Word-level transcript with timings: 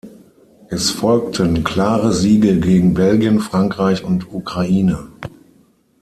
Es 0.69 0.89
folgten 0.89 1.63
klare 1.63 2.11
Siege 2.11 2.59
gegen 2.59 2.95
Belgien, 2.95 3.39
Frankreich 3.39 4.03
und 4.03 4.33
Ukraine. 4.33 5.05